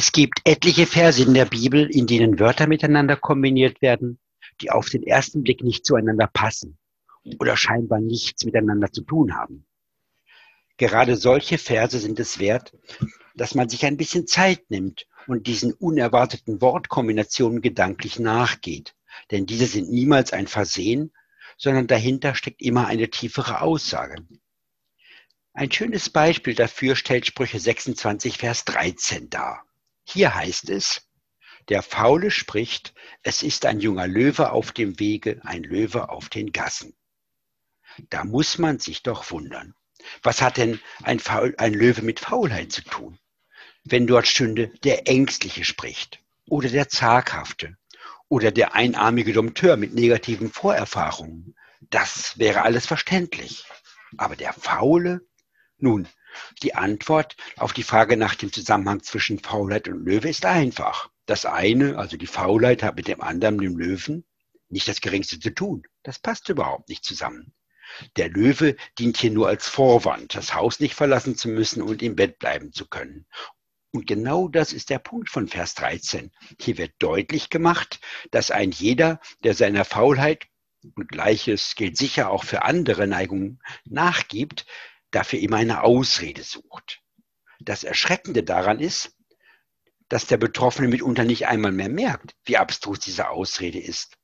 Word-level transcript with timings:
Es 0.00 0.12
gibt 0.12 0.42
etliche 0.44 0.86
Verse 0.86 1.20
in 1.20 1.34
der 1.34 1.44
Bibel, 1.44 1.90
in 1.90 2.06
denen 2.06 2.38
Wörter 2.38 2.68
miteinander 2.68 3.16
kombiniert 3.16 3.82
werden, 3.82 4.20
die 4.60 4.70
auf 4.70 4.88
den 4.88 5.02
ersten 5.02 5.42
Blick 5.42 5.64
nicht 5.64 5.84
zueinander 5.84 6.28
passen 6.28 6.78
oder 7.40 7.56
scheinbar 7.56 7.98
nichts 7.98 8.44
miteinander 8.44 8.92
zu 8.92 9.02
tun 9.02 9.34
haben. 9.34 9.66
Gerade 10.76 11.16
solche 11.16 11.58
Verse 11.58 11.98
sind 11.98 12.20
es 12.20 12.38
wert, 12.38 12.72
dass 13.34 13.56
man 13.56 13.68
sich 13.68 13.84
ein 13.86 13.96
bisschen 13.96 14.28
Zeit 14.28 14.70
nimmt 14.70 15.08
und 15.26 15.48
diesen 15.48 15.72
unerwarteten 15.72 16.60
Wortkombinationen 16.60 17.60
gedanklich 17.60 18.20
nachgeht. 18.20 18.94
Denn 19.32 19.46
diese 19.46 19.66
sind 19.66 19.90
niemals 19.90 20.32
ein 20.32 20.46
Versehen, 20.46 21.12
sondern 21.56 21.88
dahinter 21.88 22.36
steckt 22.36 22.62
immer 22.62 22.86
eine 22.86 23.10
tiefere 23.10 23.62
Aussage. 23.62 24.24
Ein 25.54 25.72
schönes 25.72 26.08
Beispiel 26.08 26.54
dafür 26.54 26.94
stellt 26.94 27.26
Sprüche 27.26 27.58
26, 27.58 28.38
Vers 28.38 28.64
13 28.64 29.28
dar. 29.28 29.64
Hier 30.10 30.34
heißt 30.34 30.70
es, 30.70 31.06
der 31.68 31.82
Faule 31.82 32.30
spricht, 32.30 32.94
es 33.22 33.42
ist 33.42 33.66
ein 33.66 33.78
junger 33.78 34.06
Löwe 34.06 34.52
auf 34.52 34.72
dem 34.72 34.98
Wege, 34.98 35.38
ein 35.44 35.62
Löwe 35.62 36.08
auf 36.08 36.30
den 36.30 36.50
Gassen. 36.50 36.96
Da 38.08 38.24
muss 38.24 38.56
man 38.56 38.78
sich 38.78 39.02
doch 39.02 39.30
wundern. 39.30 39.74
Was 40.22 40.40
hat 40.40 40.56
denn 40.56 40.80
ein, 41.02 41.20
Faul, 41.20 41.54
ein 41.58 41.74
Löwe 41.74 42.00
mit 42.00 42.20
Faulheit 42.20 42.72
zu 42.72 42.82
tun? 42.84 43.18
Wenn 43.84 44.06
dort 44.06 44.26
stünde, 44.26 44.68
der 44.82 45.06
Ängstliche 45.06 45.66
spricht 45.66 46.22
oder 46.46 46.70
der 46.70 46.88
Zaghafte 46.88 47.76
oder 48.28 48.50
der 48.50 48.74
einarmige 48.74 49.34
Dompteur 49.34 49.76
mit 49.76 49.92
negativen 49.92 50.50
Vorerfahrungen. 50.50 51.54
Das 51.82 52.38
wäre 52.38 52.62
alles 52.62 52.86
verständlich. 52.86 53.66
Aber 54.16 54.36
der 54.36 54.54
Faule? 54.54 55.20
Nun, 55.76 56.08
die 56.62 56.74
Antwort 56.74 57.36
auf 57.56 57.72
die 57.72 57.82
Frage 57.82 58.16
nach 58.16 58.34
dem 58.34 58.52
Zusammenhang 58.52 59.02
zwischen 59.02 59.38
Faulheit 59.38 59.88
und 59.88 60.04
Löwe 60.04 60.28
ist 60.28 60.44
einfach. 60.44 61.10
Das 61.26 61.44
eine, 61.44 61.98
also 61.98 62.16
die 62.16 62.26
Faulheit, 62.26 62.82
hat 62.82 62.96
mit 62.96 63.08
dem 63.08 63.20
anderen, 63.20 63.58
dem 63.58 63.76
Löwen, 63.76 64.24
nicht 64.68 64.88
das 64.88 65.00
Geringste 65.00 65.38
zu 65.38 65.50
tun. 65.50 65.82
Das 66.02 66.18
passt 66.18 66.48
überhaupt 66.48 66.88
nicht 66.88 67.04
zusammen. 67.04 67.52
Der 68.16 68.28
Löwe 68.28 68.76
dient 68.98 69.16
hier 69.16 69.30
nur 69.30 69.48
als 69.48 69.68
Vorwand, 69.68 70.34
das 70.34 70.54
Haus 70.54 70.80
nicht 70.80 70.94
verlassen 70.94 71.36
zu 71.36 71.48
müssen 71.48 71.82
und 71.82 72.02
im 72.02 72.16
Bett 72.16 72.38
bleiben 72.38 72.72
zu 72.72 72.86
können. 72.86 73.26
Und 73.90 74.06
genau 74.06 74.48
das 74.48 74.72
ist 74.72 74.90
der 74.90 74.98
Punkt 74.98 75.30
von 75.30 75.48
Vers 75.48 75.74
13. 75.74 76.30
Hier 76.60 76.76
wird 76.76 76.92
deutlich 76.98 77.48
gemacht, 77.48 78.00
dass 78.30 78.50
ein 78.50 78.70
jeder, 78.70 79.20
der 79.42 79.54
seiner 79.54 79.84
Faulheit, 79.84 80.46
und 80.94 81.08
gleiches 81.08 81.74
gilt 81.74 81.96
sicher 81.96 82.30
auch 82.30 82.44
für 82.44 82.62
andere 82.62 83.06
Neigungen, 83.06 83.60
nachgibt, 83.84 84.66
dafür 85.10 85.38
immer 85.40 85.56
eine 85.56 85.82
Ausrede 85.82 86.42
sucht. 86.42 87.02
Das 87.60 87.84
Erschreckende 87.84 88.42
daran 88.42 88.78
ist, 88.80 89.16
dass 90.08 90.26
der 90.26 90.36
Betroffene 90.36 90.88
mitunter 90.88 91.24
nicht 91.24 91.46
einmal 91.46 91.72
mehr 91.72 91.88
merkt, 91.88 92.34
wie 92.44 92.56
abstrus 92.56 93.00
diese 93.00 93.28
Ausrede 93.28 93.78
ist. 93.78 94.16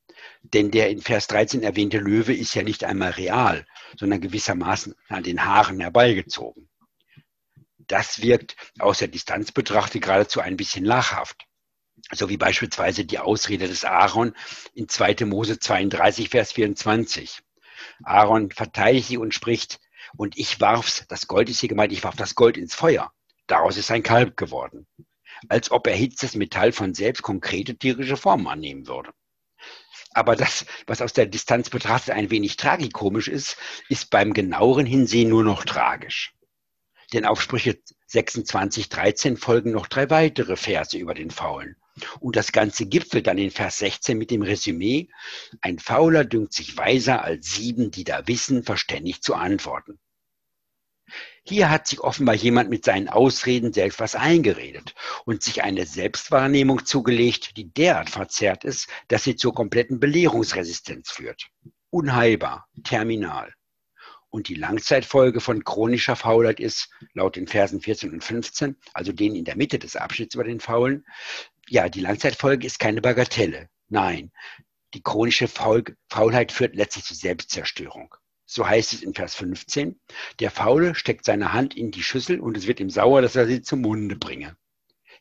Denn 0.43 0.71
der 0.71 0.91
in 0.91 1.01
Vers 1.01 1.27
13 1.27 1.63
erwähnte 1.63 1.99
Löwe 1.99 2.35
ist 2.35 2.55
ja 2.55 2.63
nicht 2.63 2.85
einmal 2.85 3.11
real, 3.11 3.67
sondern 3.99 4.21
gewissermaßen 4.21 4.95
an 5.09 5.23
den 5.23 5.45
Haaren 5.45 5.81
herbeigezogen. 5.81 6.69
Das 7.79 8.23
wirkt 8.23 8.57
aus 8.79 8.99
der 8.99 9.09
Distanz 9.09 9.53
betrachtet 9.53 10.03
geradezu 10.03 10.41
ein 10.41 10.57
bisschen 10.57 10.85
lachhaft. 10.85 11.47
So 12.13 12.29
wie 12.29 12.37
beispielsweise 12.37 13.05
die 13.05 13.19
Ausrede 13.19 13.69
des 13.69 13.85
Aaron 13.85 14.35
in 14.75 14.89
2. 14.89 15.27
Mose 15.27 15.59
32, 15.59 16.31
Vers 16.31 16.53
24. 16.53 17.41
Aaron 18.03 18.51
verteidigt 18.51 19.09
sie 19.09 19.19
und 19.19 19.35
spricht, 19.35 19.81
und 20.17 20.39
ich 20.39 20.61
warf's, 20.61 21.05
das 21.09 21.27
Gold 21.27 21.49
ist 21.49 21.61
hier 21.61 21.69
gemeint, 21.69 21.93
ich 21.93 22.05
warf 22.05 22.17
das 22.17 22.35
Gold 22.35 22.57
ins 22.57 22.75
Feuer. 22.75 23.13
Daraus 23.47 23.77
ist 23.77 23.91
ein 23.91 24.03
Kalb 24.03 24.37
geworden. 24.37 24.87
Als 25.49 25.71
ob 25.71 25.87
erhitztes 25.87 26.35
Metall 26.35 26.73
von 26.73 26.95
selbst 26.95 27.23
konkrete 27.23 27.77
tierische 27.77 28.17
Formen 28.17 28.47
annehmen 28.47 28.87
würde. 28.87 29.13
Aber 30.15 30.37
das, 30.37 30.65
was 30.87 31.03
aus 31.03 31.13
der 31.13 31.27
Distanz 31.27 31.69
betrachtet 31.71 32.15
ein 32.15 32.31
wenig 32.31 32.57
tragikomisch 32.57 33.29
ist, 33.29 33.57
ist 33.89 34.11
beim 34.11 34.33
genaueren 34.33 34.87
Hinsehen 34.87 35.29
nur 35.29 35.43
noch 35.43 35.65
tragisch. 35.65 36.35
Denn 37.13 37.25
auf 37.25 37.43
Sprüche 37.43 37.81
26, 38.07 38.89
13 38.89 39.37
folgen 39.37 39.73
noch 39.73 39.89
drei 39.89 40.09
weitere 40.11 40.57
Verse 40.57 40.97
über 40.97 41.15
den 41.15 41.31
Faulen. 41.31 41.77
Und 42.21 42.37
das 42.37 42.53
Ganze 42.53 42.87
gipfelt 42.87 43.27
dann 43.27 43.39
in 43.39 43.51
Vers 43.51 43.79
16 43.79 44.17
mit 44.17 44.31
dem 44.31 44.43
Resümee, 44.43 45.09
ein 45.61 45.79
Fauler 45.79 46.25
dünkt 46.25 46.53
sich 46.53 46.77
weiser 46.77 47.23
als 47.23 47.55
sieben, 47.55 47.91
die 47.91 48.05
da 48.05 48.27
wissen, 48.27 48.65
verständig 48.65 49.23
zu 49.23 49.35
antworten. 49.35 49.99
Hier 51.43 51.71
hat 51.71 51.87
sich 51.87 52.01
offenbar 52.01 52.35
jemand 52.35 52.71
mit 52.71 52.85
seinen 52.85 53.09
Ausreden 53.09 53.73
selbst 53.73 54.01
was 54.01 54.15
eingeredet 54.15 54.95
und 55.27 55.43
sich 55.43 55.63
eine 55.63 55.85
Selbstwahrnehmung 55.85 56.87
zugelegt, 56.87 57.57
die 57.59 57.73
derart 57.73 58.09
verzerrt 58.09 58.65
ist, 58.65 58.89
dass 59.09 59.25
sie 59.25 59.37
zur 59.37 59.55
kompletten 59.55 60.01
Belehrungsresistenz 60.01 61.11
führt. 61.11 61.51
Unheilbar, 61.91 62.67
terminal. 62.83 63.53
Und 64.31 64.49
die 64.49 64.55
Langzeitfolge 64.55 65.41
von 65.41 65.63
chronischer 65.65 66.17
Faulheit 66.17 66.59
ist, 66.59 66.91
laut 67.13 67.37
den 67.37 67.47
Versen 67.47 67.81
14 67.81 68.11
und 68.11 68.25
15, 68.25 68.77
also 68.93 69.13
denen 69.13 69.37
in 69.37 69.45
der 69.45 69.57
Mitte 69.57 69.79
des 69.79 69.97
Abschnitts 69.97 70.35
über 70.35 70.45
den 70.45 70.61
Faulen, 70.61 71.05
ja, 71.69 71.89
die 71.89 72.01
Langzeitfolge 72.01 72.67
ist 72.67 72.79
keine 72.79 73.01
Bagatelle. 73.01 73.69
Nein, 73.89 74.33
die 74.95 75.03
chronische 75.03 75.47
Faulheit 75.47 76.53
führt 76.53 76.75
letztlich 76.75 77.05
zur 77.05 77.17
Selbstzerstörung. 77.17 78.15
So 78.55 78.69
heißt 78.69 78.93
es 78.93 79.03
in 79.03 79.15
Vers 79.15 79.35
15, 79.35 79.99
der 80.39 80.53
Faule 80.53 80.95
steckt 80.95 81.25
seine 81.25 81.53
Hand 81.53 81.77
in 81.77 81.91
die 81.91 82.05
Schüssel 82.05 82.39
und 82.39 82.57
es 82.57 82.69
wird 82.69 82.79
ihm 82.79 82.89
sauer, 82.89 83.21
dass 83.21 83.35
er 83.35 83.49
sie 83.49 83.63
zum 83.63 83.81
Munde 83.81 84.15
bringe. 84.15 84.57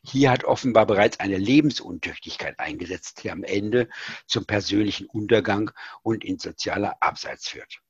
Hier 0.04 0.30
hat 0.30 0.44
offenbar 0.44 0.86
bereits 0.86 1.18
eine 1.18 1.36
Lebensuntüchtigkeit 1.36 2.60
eingesetzt, 2.60 3.24
die 3.24 3.32
am 3.32 3.42
Ende 3.42 3.88
zum 4.28 4.46
persönlichen 4.46 5.06
Untergang 5.06 5.72
und 6.02 6.22
in 6.22 6.38
sozialer 6.38 7.02
Abseits 7.02 7.48
führt. 7.48 7.80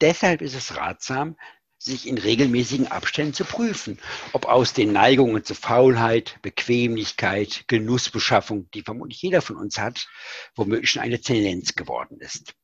Deshalb 0.00 0.42
ist 0.42 0.56
es 0.56 0.76
ratsam, 0.76 1.36
sich 1.78 2.08
in 2.08 2.18
regelmäßigen 2.18 2.88
Abständen 2.88 3.34
zu 3.34 3.44
prüfen, 3.44 4.00
ob 4.32 4.46
aus 4.46 4.72
den 4.72 4.92
Neigungen 4.92 5.44
zur 5.44 5.54
Faulheit, 5.54 6.38
Bequemlichkeit, 6.42 7.66
Genussbeschaffung, 7.68 8.68
die 8.72 8.82
vermutlich 8.82 9.22
jeder 9.22 9.42
von 9.42 9.54
uns 9.54 9.78
hat, 9.78 10.08
womöglich 10.56 10.90
schon 10.90 11.02
eine 11.02 11.20
Tendenz 11.20 11.76
geworden 11.76 12.18
ist. 12.18 12.56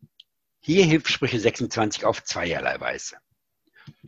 Hier 0.66 0.84
hilft 0.84 1.12
Sprüche 1.12 1.38
26 1.38 2.04
auf 2.04 2.24
zweierlei 2.24 2.80
Weise. 2.80 3.18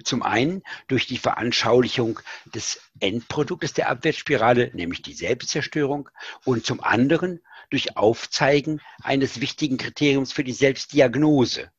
Zum 0.03 0.25
einen 0.25 0.65
durch 0.89 1.07
die 1.07 1.19
Veranschaulichung 1.19 2.19
des 2.47 2.81
Endproduktes 2.99 3.75
der 3.75 3.89
Abwärtsspirale, 3.89 4.73
nämlich 4.75 5.01
die 5.03 5.15
Selbstzerstörung, 5.15 6.09
und 6.45 6.67
zum 6.67 6.83
anderen 6.83 7.39
durch 7.71 7.97
Aufzeigen 7.97 8.81
eines 9.05 9.41
wichtigen 9.41 9.77
Kriteriums 9.77 10.33
für 10.33 10.43
die 10.43 10.53
Selbstdiagnose, 10.53 11.71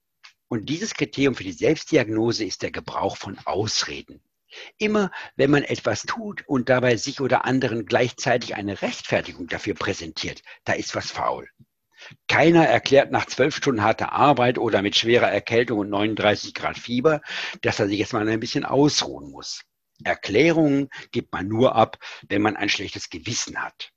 und 0.48 0.70
dieses 0.70 0.94
Kriterium 0.94 1.36
für 1.36 1.44
die 1.44 1.52
Selbstdiagnose 1.52 2.46
ist 2.46 2.62
der 2.62 2.72
Gebrauch 2.72 3.18
von 3.18 3.38
Ausreden. 3.40 4.22
Immer 4.78 5.12
wenn 5.36 5.52
man 5.52 5.64
etwas 5.64 6.04
tut 6.04 6.48
und 6.48 6.70
dabei 6.70 6.96
sich 6.96 7.20
oder 7.20 7.44
anderen 7.44 7.86
gleichzeitig 7.86 8.56
eine 8.56 8.82
Rechtfertigung 8.82 9.48
dafür 9.48 9.74
präsentiert, 9.74 10.42
da 10.64 10.72
ist 10.72 10.96
was 10.96 11.12
faul. 11.12 11.50
Keiner 12.28 12.66
erklärt 12.66 13.12
nach 13.12 13.26
zwölf 13.26 13.56
Stunden 13.56 13.84
harter 13.84 14.14
Arbeit 14.14 14.58
oder 14.58 14.82
mit 14.82 14.96
schwerer 14.96 15.32
Erkältung 15.32 15.80
und 15.80 15.90
39 15.90 16.54
Grad 16.54 16.78
Fieber, 16.78 17.22
dass 17.62 17.80
er 17.80 17.88
sich 17.88 18.00
jetzt 18.00 18.14
mal 18.14 18.28
ein 18.28 18.40
bisschen 18.40 18.66
ausruhen 18.66 19.32
muss. 19.32 19.64
Erklärungen 20.04 20.90
gibt 21.12 21.34
man 21.34 21.48
nur 21.48 21.76
ab, 21.76 21.98
wenn 22.28 22.42
man 22.42 22.56
ein 22.56 22.70
schlechtes 22.70 23.10
Gewissen 23.10 23.62
hat. 23.62 23.92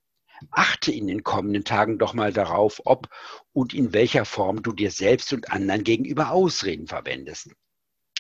Achte 0.51 0.91
in 0.91 1.07
den 1.07 1.23
kommenden 1.23 1.65
Tagen 1.65 1.99
doch 1.99 2.15
mal 2.15 2.33
darauf, 2.33 2.83
ob 2.85 3.09
und 3.53 3.75
in 3.75 3.93
welcher 3.93 4.25
Form 4.25 4.63
du 4.63 4.73
dir 4.73 4.91
selbst 4.91 5.33
und 5.33 5.53
anderen 5.53 5.85
gegenüber 5.85 6.33
Ausreden 6.33 6.89
verwendest. 6.89 7.51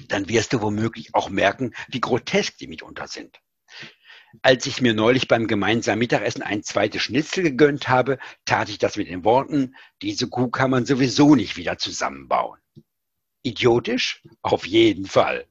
Dann 0.09 0.29
wirst 0.29 0.53
du 0.53 0.63
womöglich 0.63 1.15
auch 1.15 1.29
merken, 1.29 1.75
wie 1.89 2.01
grotesk 2.01 2.59
die 2.59 2.69
mitunter 2.69 3.09
sind. 3.09 3.41
Als 4.41 4.67
ich 4.67 4.81
mir 4.81 4.95
neulich 4.95 5.29
beim 5.29 5.47
gemeinsamen 5.47 5.99
Mittagessen 5.99 6.43
ein 6.43 6.63
zweites 6.63 7.03
Schnitzel 7.03 7.43
gegönnt 7.43 7.89
habe, 7.89 8.19
tat 8.47 8.71
ich 8.71 8.79
das 8.79 8.97
mit 8.97 9.09
den 9.09 9.25
Worten, 9.25 9.75
diese 10.01 10.29
Kuh 10.29 10.49
kann 10.49 10.71
man 10.71 10.87
sowieso 10.87 11.35
nicht 11.35 11.57
wieder 11.57 11.77
zusammenbauen. 11.77 12.59
Idiotisch? 13.43 14.23
Auf 14.41 14.67
jeden 14.67 15.07
Fall 15.07 15.47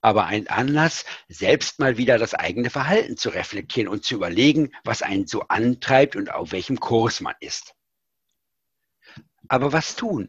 aber 0.00 0.26
ein 0.26 0.48
Anlass, 0.48 1.04
selbst 1.28 1.78
mal 1.78 1.96
wieder 1.96 2.18
das 2.18 2.34
eigene 2.34 2.70
Verhalten 2.70 3.16
zu 3.16 3.30
reflektieren 3.30 3.88
und 3.88 4.04
zu 4.04 4.14
überlegen, 4.14 4.72
was 4.84 5.02
einen 5.02 5.26
so 5.26 5.42
antreibt 5.48 6.16
und 6.16 6.32
auf 6.32 6.52
welchem 6.52 6.80
Kurs 6.80 7.20
man 7.20 7.34
ist. 7.40 7.74
Aber 9.48 9.72
was 9.72 9.96
tun, 9.96 10.28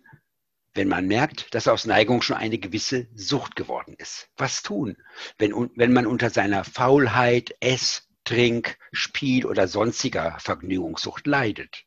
wenn 0.73 0.87
man 0.87 1.07
merkt, 1.07 1.53
dass 1.53 1.67
aus 1.67 1.85
Neigung 1.85 2.21
schon 2.21 2.37
eine 2.37 2.57
gewisse 2.57 3.07
Sucht 3.15 3.55
geworden 3.55 3.95
ist? 3.97 4.29
Was 4.37 4.63
tun, 4.63 4.97
wenn, 5.37 5.53
wenn 5.75 5.93
man 5.93 6.05
unter 6.05 6.29
seiner 6.29 6.63
Faulheit, 6.63 7.55
Ess, 7.59 8.07
Trink, 8.23 8.77
Spiel 8.91 9.45
oder 9.45 9.67
sonstiger 9.67 10.37
Vergnügungssucht 10.39 11.27
leidet? 11.27 11.85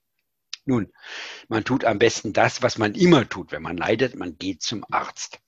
Nun, 0.67 0.93
man 1.49 1.65
tut 1.65 1.85
am 1.85 1.99
besten 1.99 2.33
das, 2.33 2.63
was 2.63 2.79
man 2.79 2.95
immer 2.95 3.29
tut, 3.29 3.53
wenn 3.53 3.63
man 3.63 3.77
leidet, 3.77 4.15
man 4.15 4.39
geht 4.39 4.63
zum 4.63 4.85
Arzt 4.91 5.41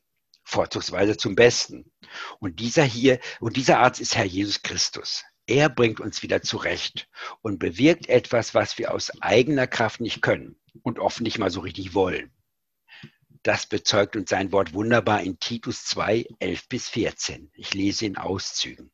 vorzugsweise 0.46 1.16
zum 1.16 1.34
Besten. 1.34 1.92
Und 2.38 2.60
dieser 2.60 2.84
hier, 2.84 3.18
und 3.40 3.56
dieser 3.56 3.80
Arzt 3.80 4.00
ist 4.00 4.16
Herr 4.16 4.24
Jesus 4.24 4.62
Christus. 4.62 5.24
Er 5.46 5.68
bringt 5.68 6.00
uns 6.00 6.22
wieder 6.22 6.42
zurecht 6.42 7.08
und 7.42 7.58
bewirkt 7.58 8.08
etwas, 8.08 8.54
was 8.54 8.78
wir 8.78 8.94
aus 8.94 9.10
eigener 9.20 9.66
Kraft 9.66 10.00
nicht 10.00 10.22
können 10.22 10.56
und 10.82 10.98
oft 10.98 11.20
nicht 11.20 11.38
mal 11.38 11.50
so 11.50 11.60
richtig 11.60 11.94
wollen. 11.94 12.32
Das 13.46 13.68
bezeugt 13.68 14.16
uns 14.16 14.30
sein 14.30 14.50
Wort 14.50 14.74
wunderbar 14.74 15.22
in 15.22 15.38
Titus 15.38 15.84
2, 15.84 16.26
11 16.40 16.68
bis 16.68 16.88
14. 16.88 17.48
Ich 17.54 17.74
lese 17.74 18.04
in 18.04 18.16
Auszügen. 18.16 18.90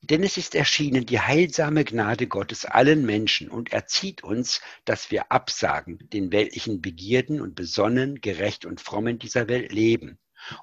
Denn 0.00 0.22
es 0.22 0.38
ist 0.38 0.54
erschienen 0.54 1.04
die 1.04 1.20
heilsame 1.20 1.84
Gnade 1.84 2.26
Gottes 2.26 2.64
allen 2.64 3.04
Menschen 3.04 3.50
und 3.50 3.70
erzieht 3.70 4.24
uns, 4.24 4.62
dass 4.86 5.10
wir 5.10 5.30
absagen 5.30 5.98
den 6.10 6.32
weltlichen 6.32 6.80
Begierden 6.80 7.42
und 7.42 7.54
besonnen, 7.54 8.22
gerecht 8.22 8.64
und 8.64 8.80
fromm 8.80 9.08
in 9.08 9.18
dieser 9.18 9.46
Welt 9.46 9.72
leben 9.72 10.18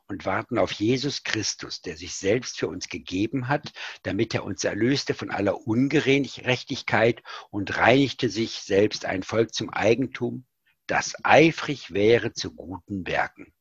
und 0.07 0.25
warten 0.25 0.57
auf 0.57 0.71
Jesus 0.71 1.21
Christus, 1.21 1.81
der 1.81 1.97
sich 1.97 2.15
selbst 2.15 2.57
für 2.57 2.67
uns 2.67 2.89
gegeben 2.89 3.47
hat, 3.47 3.73
damit 4.01 4.33
er 4.33 4.43
uns 4.43 4.63
erlöste 4.63 5.13
von 5.13 5.29
aller 5.29 5.67
Ungerechtigkeit 5.67 7.21
und 7.51 7.77
reinigte 7.77 8.27
sich 8.27 8.53
selbst 8.61 9.05
ein 9.05 9.21
Volk 9.21 9.53
zum 9.53 9.69
Eigentum, 9.69 10.47
das 10.87 11.15
eifrig 11.23 11.93
wäre 11.93 12.33
zu 12.33 12.53
guten 12.53 13.05
Werken. 13.07 13.53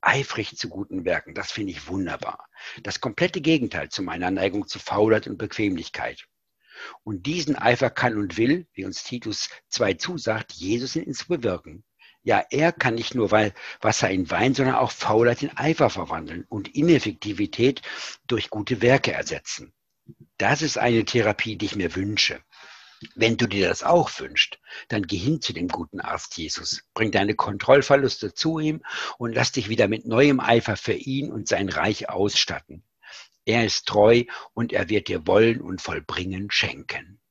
Eifrig 0.00 0.56
zu 0.56 0.68
guten 0.68 1.04
Werken, 1.04 1.34
das 1.34 1.50
finde 1.50 1.72
ich 1.72 1.88
wunderbar. 1.88 2.46
Das 2.82 3.00
komplette 3.00 3.40
Gegenteil 3.40 3.88
zu 3.88 4.02
meiner 4.02 4.30
Neigung 4.30 4.68
zu 4.68 4.78
Faulheit 4.78 5.26
und 5.26 5.38
Bequemlichkeit. 5.38 6.26
Und 7.04 7.26
diesen 7.26 7.56
Eifer 7.56 7.90
kann 7.90 8.16
und 8.16 8.36
will, 8.36 8.66
wie 8.72 8.84
uns 8.84 9.04
Titus 9.04 9.50
2 9.68 9.94
zusagt, 9.94 10.52
Jesus 10.52 10.96
in 10.96 11.04
uns 11.04 11.24
bewirken. 11.24 11.84
Ja, 12.24 12.44
er 12.50 12.72
kann 12.72 12.94
nicht 12.94 13.14
nur 13.14 13.32
Wasser 13.32 14.10
in 14.10 14.30
Wein, 14.30 14.54
sondern 14.54 14.76
auch 14.76 14.92
Faulheit 14.92 15.42
in 15.42 15.56
Eifer 15.56 15.90
verwandeln 15.90 16.44
und 16.48 16.74
Ineffektivität 16.74 17.82
durch 18.28 18.48
gute 18.48 18.80
Werke 18.80 19.12
ersetzen. 19.12 19.72
Das 20.38 20.62
ist 20.62 20.78
eine 20.78 21.04
Therapie, 21.04 21.56
die 21.56 21.66
ich 21.66 21.76
mir 21.76 21.94
wünsche. 21.96 22.40
Wenn 23.14 23.36
du 23.36 23.46
dir 23.46 23.68
das 23.68 23.82
auch 23.82 24.10
wünschst, 24.18 24.58
dann 24.88 25.02
geh 25.02 25.16
hin 25.16 25.40
zu 25.40 25.52
dem 25.52 25.68
guten 25.68 26.00
Arzt 26.00 26.36
Jesus. 26.36 26.82
Bring 26.94 27.10
deine 27.10 27.34
Kontrollverluste 27.34 28.34
zu 28.34 28.58
ihm 28.58 28.82
und 29.18 29.34
lass 29.34 29.52
dich 29.52 29.68
wieder 29.68 29.88
mit 29.88 30.06
neuem 30.06 30.40
Eifer 30.40 30.76
für 30.76 30.94
ihn 30.94 31.32
und 31.32 31.48
sein 31.48 31.68
Reich 31.68 32.08
ausstatten. 32.08 32.84
Er 33.44 33.64
ist 33.64 33.86
treu 33.86 34.24
und 34.54 34.72
er 34.72 34.88
wird 34.88 35.08
dir 35.08 35.26
Wollen 35.26 35.60
und 35.60 35.80
Vollbringen 35.80 36.50
schenken. 36.50 37.21